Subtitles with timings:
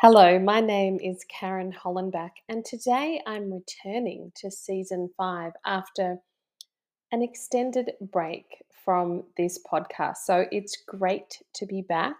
[0.00, 6.18] Hello, my name is Karen Hollenbach, and today I'm returning to season five after
[7.10, 10.18] an extended break from this podcast.
[10.18, 12.14] So it's great to be back.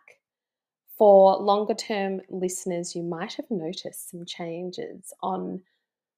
[0.97, 5.63] For longer term listeners, you might have noticed some changes on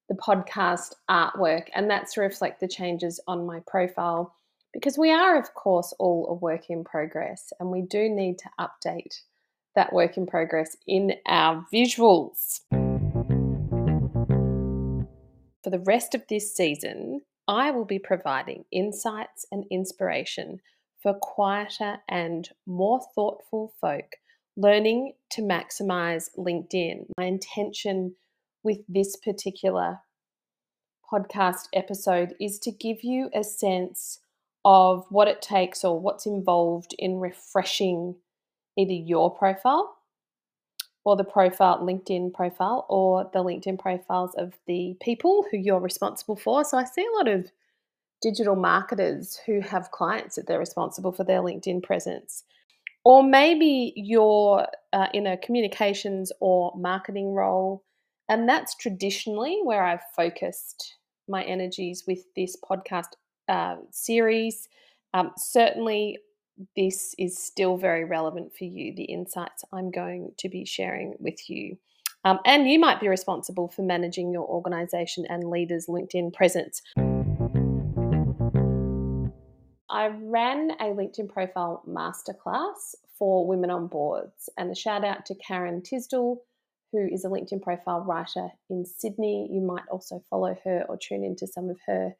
[0.08, 4.34] the podcast artwork, and that's to reflect the changes on my profile
[4.72, 8.50] because we are, of course, all a work in progress and we do need to
[8.58, 9.20] update
[9.74, 12.60] that work in progress in our visuals.
[15.62, 20.60] For the rest of this season, I will be providing insights and inspiration
[21.02, 24.16] for quieter and more thoughtful folk
[24.56, 27.06] learning to maximize LinkedIn.
[27.18, 28.14] My intention
[28.62, 30.00] with this particular
[31.12, 34.20] podcast episode is to give you a sense
[34.64, 38.16] of what it takes or what's involved in refreshing
[38.80, 39.96] either your profile
[41.04, 46.36] or the profile LinkedIn profile or the LinkedIn profiles of the people who you're responsible
[46.36, 46.64] for.
[46.64, 47.50] So I see a lot of
[48.20, 52.44] digital marketers who have clients that they're responsible for their LinkedIn presence.
[53.04, 57.82] Or maybe you're uh, in a communications or marketing role,
[58.28, 63.12] and that's traditionally where I've focused my energies with this podcast
[63.48, 64.68] uh, series.
[65.14, 66.18] Um, certainly,
[66.76, 71.48] this is still very relevant for you, the insights I'm going to be sharing with
[71.48, 71.76] you.
[72.24, 76.82] Um, and you might be responsible for managing your organization and leaders' LinkedIn presence.
[79.88, 85.34] I ran a LinkedIn profile masterclass for women on boards, and a shout out to
[85.34, 86.36] Karen Tisdell,
[86.92, 89.48] who is a LinkedIn profile writer in Sydney.
[89.50, 92.14] You might also follow her or tune into some of her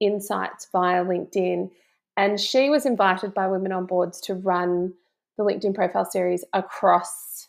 [0.00, 1.70] insights via LinkedIn.
[2.16, 4.94] And she was invited by Women on Boards to run
[5.36, 7.48] the LinkedIn profile series across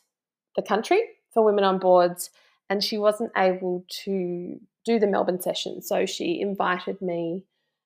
[0.55, 1.01] the country
[1.33, 2.29] for women on boards.
[2.69, 5.81] And she wasn't able to do the Melbourne session.
[5.81, 7.45] So she invited me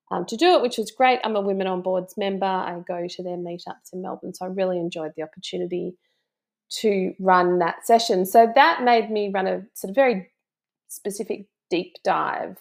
[0.09, 1.19] um, to do it, which was great.
[1.23, 2.45] I'm a Women on Boards member.
[2.45, 4.33] I go to their meetups in Melbourne.
[4.33, 5.95] So I really enjoyed the opportunity
[6.79, 8.25] to run that session.
[8.25, 10.31] So that made me run a sort of very
[10.87, 12.57] specific deep dive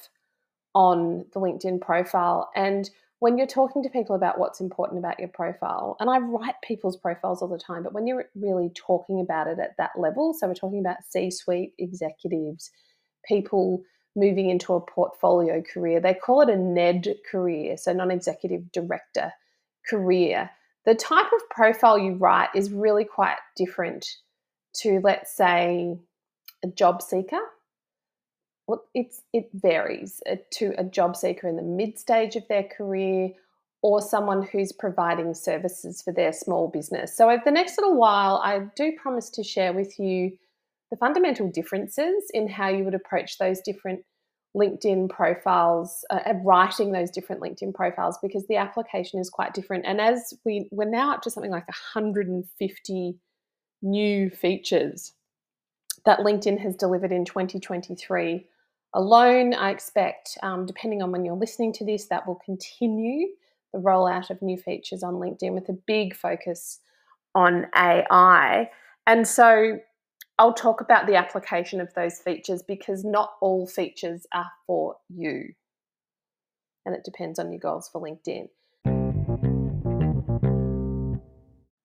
[0.74, 2.50] on the LinkedIn profile.
[2.54, 2.88] And
[3.20, 6.96] when you're talking to people about what's important about your profile, and I write people's
[6.96, 10.48] profiles all the time, but when you're really talking about it at that level, so
[10.48, 12.70] we're talking about C suite executives,
[13.26, 13.82] people
[14.16, 19.32] moving into a portfolio career, they call it a NED career, so non executive director
[19.88, 20.50] career.
[20.86, 24.06] The type of profile you write is really quite different
[24.76, 25.98] to, let's say,
[26.64, 27.40] a job seeker
[28.70, 32.62] well, it's it varies uh, to a job seeker in the mid stage of their
[32.62, 33.30] career
[33.82, 37.16] or someone who's providing services for their small business.
[37.16, 40.38] So over the next little while, I do promise to share with you
[40.92, 44.04] the fundamental differences in how you would approach those different
[44.56, 49.84] LinkedIn profiles, uh, writing those different LinkedIn profiles, because the application is quite different.
[49.84, 53.18] And as we we're now up to something like 150
[53.82, 55.12] new features
[56.04, 58.46] that LinkedIn has delivered in 2023
[58.94, 59.54] alone.
[59.54, 63.28] I expect, um, depending on when you're listening to this, that will continue
[63.72, 66.80] the rollout of new features on LinkedIn with a big focus
[67.34, 68.70] on AI.
[69.06, 69.78] And so
[70.38, 75.52] I'll talk about the application of those features because not all features are for you.
[76.86, 78.48] And it depends on your goals for LinkedIn.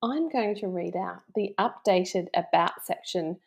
[0.01, 3.37] I'm going to read out the updated About section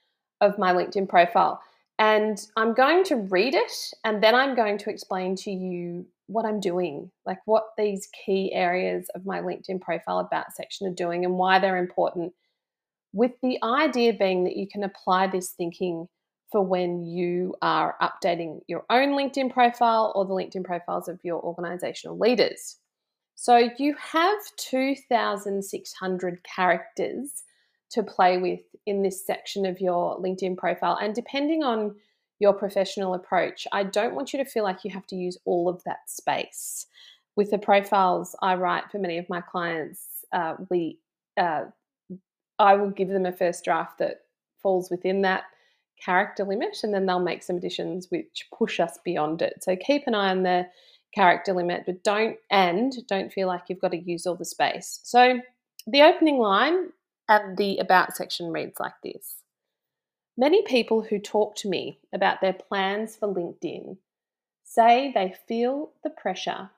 [0.40, 1.62] of my LinkedIn profile.
[1.98, 3.72] And I'm going to read it
[4.04, 8.52] and then I'm going to explain to you what I'm doing, like what these key
[8.52, 12.34] areas of my LinkedIn profile about section are doing and why they're important.
[13.12, 16.06] With the idea being that you can apply this thinking
[16.52, 21.42] for when you are updating your own LinkedIn profile or the LinkedIn profiles of your
[21.42, 22.76] organizational leaders.
[23.34, 27.42] So you have 2,600 characters
[27.90, 30.98] to play with in this section of your LinkedIn profile.
[31.00, 31.94] And depending on
[32.38, 35.68] your professional approach, I don't want you to feel like you have to use all
[35.68, 36.86] of that space.
[37.36, 40.98] With the profiles I write for many of my clients, uh, we
[41.40, 41.66] uh,
[42.58, 44.22] I will give them a first draft that
[44.60, 45.44] falls within that
[46.04, 49.62] character limit, and then they'll make some additions which push us beyond it.
[49.62, 50.66] So keep an eye on the
[51.14, 55.00] character limit, but don't and don't feel like you've got to use all the space.
[55.04, 55.40] So
[55.86, 56.90] the opening line
[57.28, 59.42] and the About section reads like this
[60.36, 63.98] Many people who talk to me about their plans for LinkedIn
[64.64, 66.70] say they feel the pressure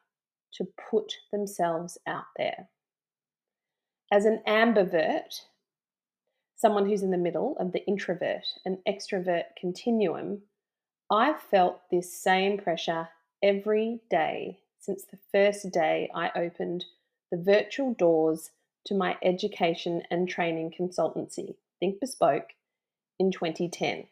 [0.55, 2.69] to put themselves out there.
[4.11, 5.43] As an ambivert,
[6.57, 10.43] someone who's in the middle of the introvert and extrovert continuum,
[11.11, 13.09] I've felt this same pressure
[13.43, 16.87] every day since the first day I opened
[17.31, 18.51] the virtual doors
[18.87, 22.51] to my education and training consultancy, Think Bespoke,
[23.19, 24.05] in 2010.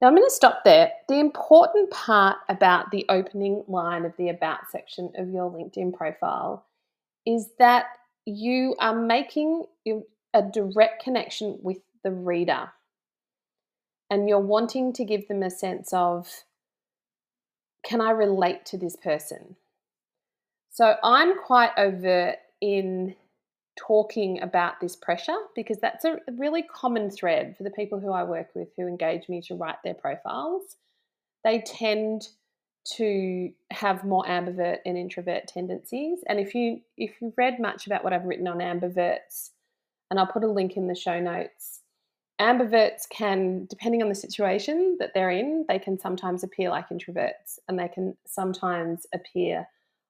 [0.00, 0.92] Now I'm going to stop there.
[1.08, 6.66] The important part about the opening line of the About section of your LinkedIn profile
[7.24, 7.86] is that
[8.26, 9.64] you are making
[10.34, 12.70] a direct connection with the reader
[14.10, 16.44] and you're wanting to give them a sense of
[17.84, 19.56] can I relate to this person?
[20.70, 23.14] So I'm quite overt in
[23.78, 28.24] talking about this pressure because that's a really common thread for the people who I
[28.24, 30.76] work with who engage me to write their profiles.
[31.44, 32.28] They tend
[32.94, 36.20] to have more ambivert and introvert tendencies.
[36.28, 39.50] And if you if you've read much about what I've written on ambiverts,
[40.10, 41.80] and I'll put a link in the show notes,
[42.40, 47.58] ambiverts can, depending on the situation that they're in, they can sometimes appear like introverts
[47.68, 49.68] and they can sometimes appear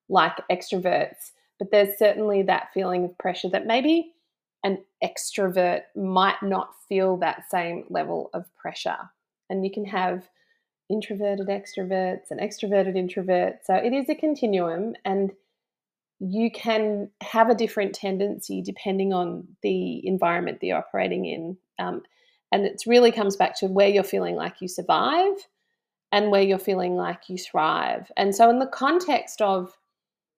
[0.08, 1.32] like extroverts.
[1.58, 4.12] But there's certainly that feeling of pressure that maybe
[4.64, 8.99] an extrovert might not feel that same level of pressure.
[9.49, 10.29] And you can have
[10.91, 13.58] introverted extroverts and extroverted introverts.
[13.64, 15.32] So it is a continuum and
[16.19, 21.56] you can have a different tendency depending on the environment that you're operating in.
[21.79, 22.03] Um,
[22.53, 25.35] and it really comes back to where you're feeling like you survive
[26.12, 28.11] and where you're feeling like you thrive.
[28.17, 29.76] And so, in the context of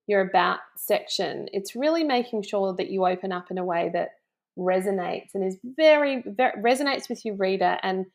[0.09, 4.11] your about section, it's really making sure that you open up in a way that
[4.59, 8.07] resonates and is very, very resonates with your reader and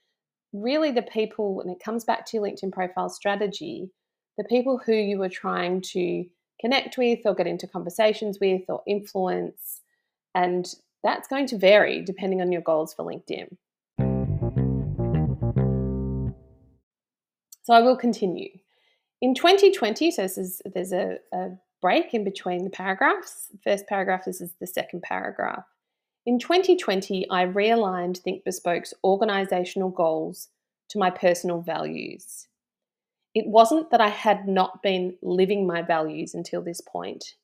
[0.52, 3.90] really the people, and it comes back to your LinkedIn profile strategy,
[4.38, 6.26] the people who you are trying to
[6.60, 9.82] connect with or get into conversations with or influence.
[10.36, 10.68] And
[11.04, 13.58] that's going to vary depending on your goals for LinkedIn.
[17.64, 18.50] So I will continue.
[19.22, 21.52] In 2020, so is, there's a, a
[21.84, 23.50] break in between the paragraphs.
[23.62, 25.66] First paragraph, this is the second paragraph.
[26.26, 30.48] In 2020, I realigned Think Bespoke's organisational goals
[30.90, 32.48] to my personal values.
[33.36, 37.36] It wasn't that I had not been living my values until this point.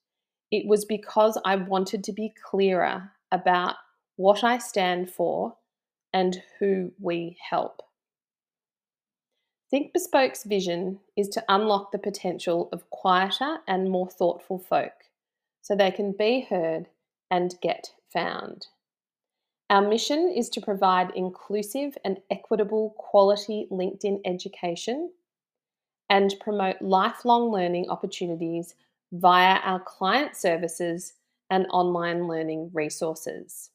[0.51, 3.75] It was because I wanted to be clearer about
[4.15, 5.57] what I stand for
[6.13, 7.81] and who we help.
[9.69, 14.93] Think Bespoke's vision is to unlock the potential of quieter and more thoughtful folk
[15.61, 16.87] so they can be heard
[17.29, 18.67] and get found.
[19.69, 25.11] Our mission is to provide inclusive and equitable quality LinkedIn education
[26.09, 28.73] and promote lifelong learning opportunities
[29.11, 31.13] via our client services
[31.51, 33.69] and online learning resources.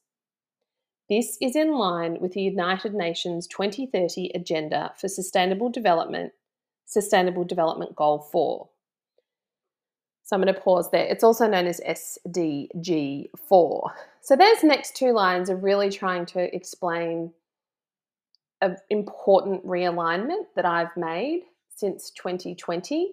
[1.07, 6.33] This is in line with the United Nations 2030 Agenda for Sustainable Development,
[6.85, 8.69] Sustainable Development Goal 4.
[10.23, 11.05] So I'm going to pause there.
[11.05, 13.93] It's also known as SDG 4.
[14.21, 17.31] So those next two lines are really trying to explain
[18.61, 21.43] an important realignment that I've made
[21.75, 23.11] since 2020.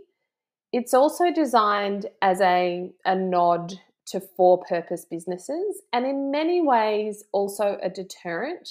[0.72, 7.25] It's also designed as a, a nod to for purpose businesses and in many ways
[7.32, 8.69] also a deterrent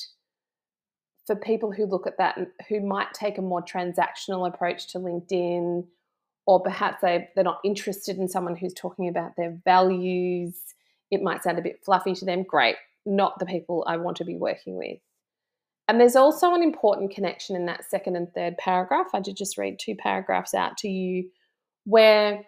[1.26, 5.86] for people who look at that who might take a more transactional approach to LinkedIn
[6.48, 10.56] or perhaps they, they're not interested in someone who's talking about their values.
[11.12, 12.44] It might sound a bit fluffy to them.
[12.44, 15.00] Great, not the people I want to be working with.
[15.88, 19.08] And there's also an important connection in that second and third paragraph.
[19.14, 21.30] I did just read two paragraphs out to you
[21.84, 22.44] where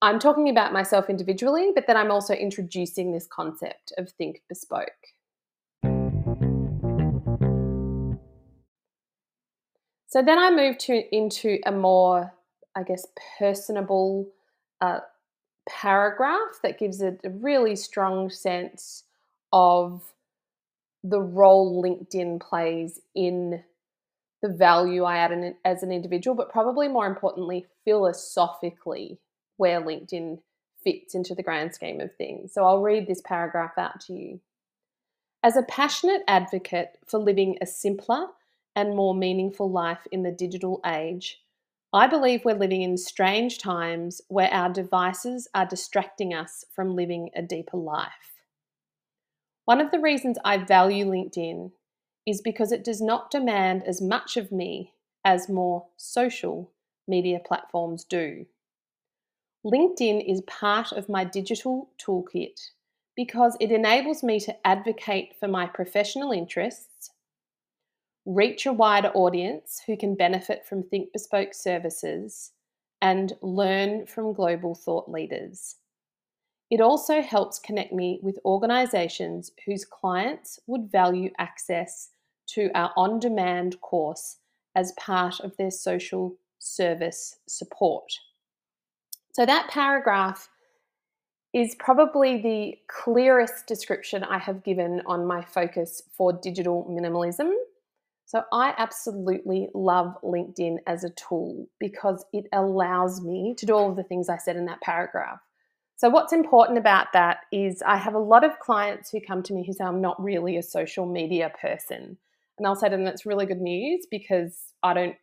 [0.00, 4.92] I'm talking about myself individually, but then I'm also introducing this concept of think bespoke.
[10.06, 12.32] So then I move to into a more,
[12.76, 13.06] I guess,
[13.38, 14.28] personable
[14.80, 15.00] uh,
[15.68, 19.02] paragraph that gives a, a really strong sense
[19.52, 20.02] of
[21.02, 23.64] the role LinkedIn plays in
[24.42, 29.18] the value I add in, as an individual, but probably more importantly, philosophically,
[29.58, 30.40] where LinkedIn
[30.82, 32.54] fits into the grand scheme of things.
[32.54, 34.40] So I'll read this paragraph out to you.
[35.42, 38.28] As a passionate advocate for living a simpler
[38.74, 41.42] and more meaningful life in the digital age,
[41.92, 47.30] I believe we're living in strange times where our devices are distracting us from living
[47.34, 48.42] a deeper life.
[49.64, 51.72] One of the reasons I value LinkedIn
[52.26, 54.92] is because it does not demand as much of me
[55.24, 56.70] as more social
[57.06, 58.46] media platforms do.
[59.68, 62.58] LinkedIn is part of my digital toolkit
[63.14, 67.10] because it enables me to advocate for my professional interests,
[68.24, 72.52] reach a wider audience who can benefit from Think Bespoke services,
[73.02, 75.76] and learn from global thought leaders.
[76.70, 82.08] It also helps connect me with organisations whose clients would value access
[82.54, 84.38] to our on demand course
[84.74, 88.10] as part of their social service support.
[89.38, 90.48] So, that paragraph
[91.54, 97.52] is probably the clearest description I have given on my focus for digital minimalism.
[98.26, 103.90] So, I absolutely love LinkedIn as a tool because it allows me to do all
[103.90, 105.38] of the things I said in that paragraph.
[105.94, 109.52] So, what's important about that is I have a lot of clients who come to
[109.52, 112.18] me who say, I'm not really a social media person.
[112.58, 115.16] And I'll say to them, that's really good news because I don't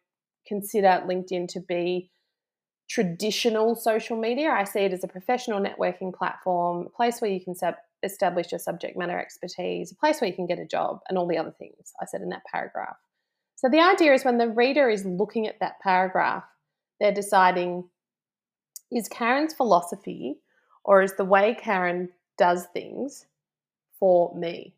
[0.47, 2.11] consider LinkedIn to be
[2.87, 4.51] traditional social media.
[4.51, 7.55] I see it as a professional networking platform, a place where you can
[8.03, 11.27] establish your subject matter expertise, a place where you can get a job, and all
[11.27, 12.97] the other things I said in that paragraph.
[13.55, 16.43] So, the idea is when the reader is looking at that paragraph,
[16.99, 17.85] they're deciding
[18.91, 20.37] is Karen's philosophy
[20.83, 23.25] or is the way Karen does things
[23.99, 24.73] for me?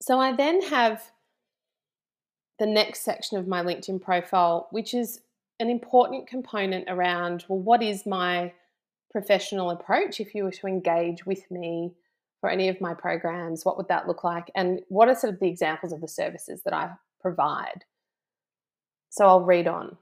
[0.00, 1.10] So I then have
[2.58, 5.20] the next section of my LinkedIn profile, which is
[5.60, 8.52] an important component around well, what is my
[9.10, 11.94] professional approach if you were to engage with me
[12.40, 13.64] for any of my programs?
[13.64, 14.50] What would that look like?
[14.54, 17.84] And what are sort of the examples of the services that I provide?
[19.10, 19.96] So I'll read on.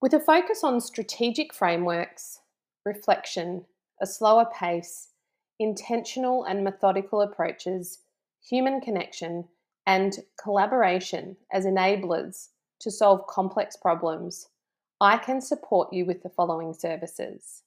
[0.00, 2.40] With a focus on strategic frameworks,
[2.86, 3.66] reflection,
[4.00, 5.08] a slower pace,
[5.58, 7.98] intentional and methodical approaches,
[8.42, 9.44] human connection,
[9.90, 14.48] and collaboration as enablers to solve complex problems,
[15.00, 17.64] I can support you with the following services.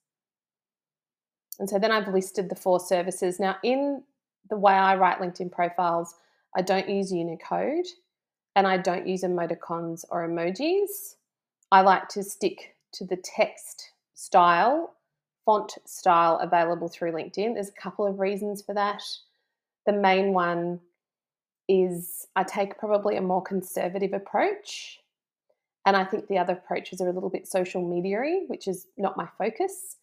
[1.59, 3.41] And so then I've listed the four services.
[3.41, 4.03] Now, in
[4.49, 6.15] the way I write LinkedIn profiles,
[6.55, 7.87] I don't use Unicode
[8.55, 11.15] and I don't use emoticons or emojis.
[11.73, 14.93] I like to stick to the text style,
[15.43, 17.55] font style available through LinkedIn.
[17.55, 19.03] There's a couple of reasons for that.
[19.85, 20.79] The main one
[21.67, 24.99] is I take probably a more conservative approach.
[25.85, 29.17] And I think the other approaches are a little bit social media which is not
[29.17, 29.97] my focus.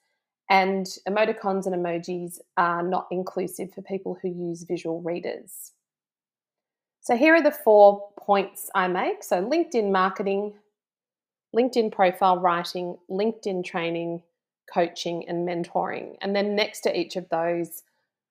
[0.51, 5.73] And emoticons and emojis are not inclusive for people who use visual readers.
[7.01, 9.23] So here are the four points I make.
[9.23, 10.55] So LinkedIn marketing,
[11.57, 14.23] LinkedIn profile writing, LinkedIn training,
[14.73, 16.17] coaching, and mentoring.
[16.21, 17.83] And then next to each of those,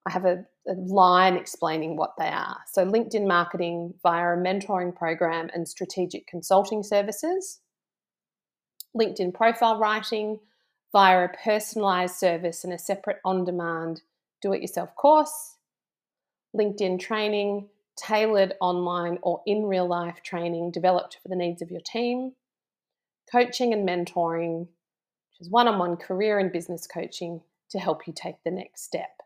[0.06, 2.58] I have a, a, line explaining what they are.
[2.72, 7.60] So, LinkedIn marketing via a mentoring program and strategic consulting services,
[8.96, 10.40] LinkedIn profile writing
[10.92, 14.02] via a personalized service and a separate on demand
[14.42, 15.58] do it yourself course,
[16.56, 21.82] LinkedIn training, tailored online or in real life training developed for the needs of your
[21.82, 22.34] team,
[23.32, 28.14] coaching and mentoring, which is one on one career and business coaching to help you
[28.16, 29.22] take the next step.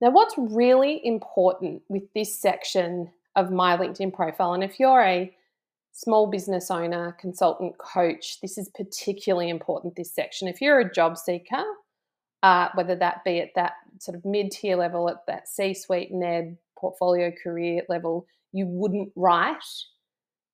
[0.00, 5.34] Now, what's really important with this section of my LinkedIn profile, and if you're a
[5.92, 10.46] small business owner, consultant, coach, this is particularly important, this section.
[10.46, 11.64] If you're a job seeker,
[12.44, 16.12] uh, whether that be at that sort of mid tier level, at that C suite,
[16.12, 19.56] NED, portfolio career level, you wouldn't write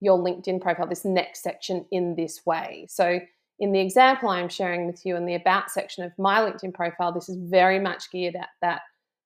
[0.01, 2.87] your LinkedIn profile, this next section, in this way.
[2.89, 3.21] So,
[3.61, 7.13] in the example I'm sharing with you in the About section of my LinkedIn profile,
[7.13, 8.81] this is very much geared at that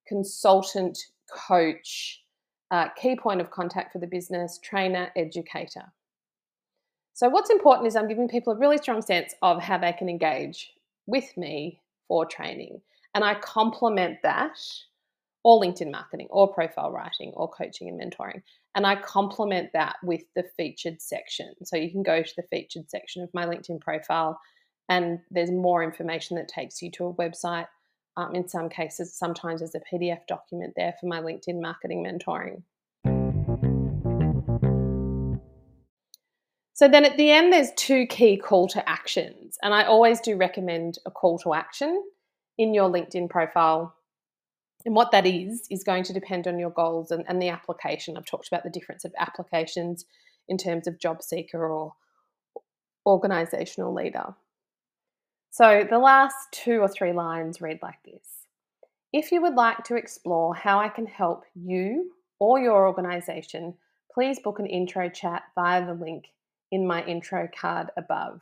[0.09, 0.99] consultant,
[1.31, 2.23] coach,
[2.71, 5.93] uh, key point of contact for the business, trainer, educator.
[7.15, 10.09] So, what's important is I'm giving people a really strong sense of how they can
[10.09, 10.73] engage
[11.07, 12.81] with me for training.
[13.15, 14.59] And I complement that
[15.45, 18.43] or LinkedIn marketing or profile writing or coaching and mentoring.
[18.75, 21.55] And I complement that with the featured section.
[21.65, 24.41] So you can go to the featured section of my LinkedIn profile,
[24.89, 27.67] and there's more information that takes you to a website.
[28.19, 32.63] Um, in some cases, sometimes there's a PDF document there for my LinkedIn marketing mentoring.
[36.75, 39.57] So then at the end, there's two key call to actions.
[39.63, 42.03] And I always do recommend a call to action
[42.59, 43.95] in your LinkedIn profile
[44.85, 48.17] and what that is, is going to depend on your goals and, and the application.
[48.17, 50.05] I've talked about the difference of applications
[50.49, 51.95] in terms of job seeker or
[53.07, 54.35] organizational leader.
[55.51, 58.47] So the last two or three lines read like this
[59.13, 63.75] If you would like to explore how I can help you or your organization,
[64.13, 66.27] please book an intro chat via the link
[66.71, 68.41] in my intro card above.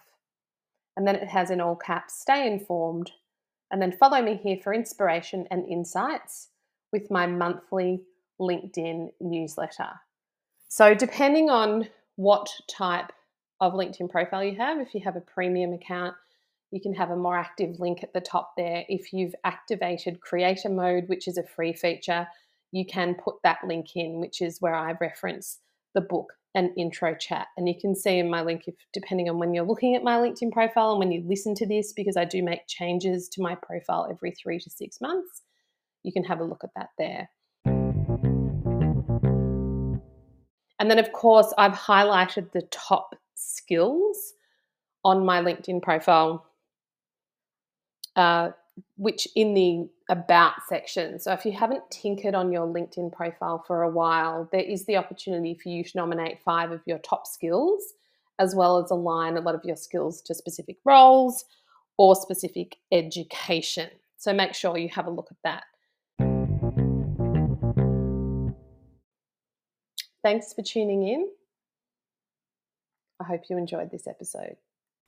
[0.96, 3.12] And then it has in all caps stay informed,
[3.70, 6.48] And then follow me here for inspiration and insights
[6.92, 8.02] with my monthly
[8.40, 10.00] LinkedIn newsletter.
[10.68, 13.12] So, depending on what type
[13.60, 16.14] of LinkedIn profile you have, if you have a premium account,
[16.70, 18.84] you can have a more active link at the top there.
[18.88, 22.26] If you've activated creator mode, which is a free feature,
[22.72, 25.58] you can put that link in, which is where I reference
[25.94, 27.48] the book and intro chat.
[27.56, 30.16] And you can see in my link, if depending on when you're looking at my
[30.16, 33.54] LinkedIn profile and when you listen to this, because I do make changes to my
[33.54, 35.42] profile every three to six months,
[36.02, 37.30] you can have a look at that there.
[40.78, 44.34] And then, of course, I've highlighted the top skills
[45.04, 46.46] on my LinkedIn profile
[48.16, 48.50] uh,
[48.96, 51.18] which in the about section.
[51.18, 54.96] So if you haven't tinkered on your LinkedIn profile for a while, there is the
[54.96, 57.94] opportunity for you to nominate five of your top skills,
[58.38, 61.44] as well as align a lot of your skills to specific roles
[61.98, 63.90] or specific education.
[64.18, 65.64] So make sure you have a look at that.
[70.22, 71.28] Thanks for tuning in.
[73.20, 74.56] I hope you enjoyed this episode.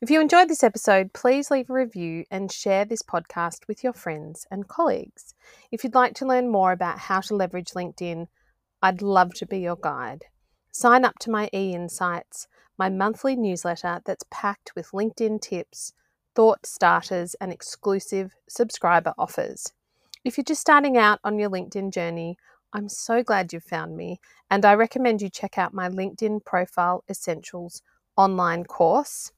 [0.01, 3.93] If you enjoyed this episode, please leave a review and share this podcast with your
[3.93, 5.35] friends and colleagues.
[5.73, 8.29] If you'd like to learn more about how to leverage LinkedIn,
[8.81, 10.27] I'd love to be your guide.
[10.71, 12.47] Sign up to my e Insights,
[12.79, 15.95] my monthly newsletter that's packed with LinkedIn tips,
[16.37, 19.73] thought starters, and exclusive subscriber offers.
[20.25, 22.39] If you're just starting out on your LinkedIn journey,
[22.73, 27.03] I'm so glad you've found me, and I recommend you check out my LinkedIn Profile
[27.11, 27.83] Essentials
[28.17, 29.33] online course.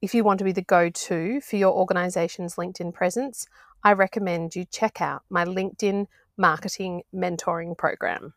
[0.00, 3.46] If you want to be the go to for your organization's LinkedIn presence,
[3.84, 8.34] I recommend you check out my LinkedIn Marketing Mentoring Program.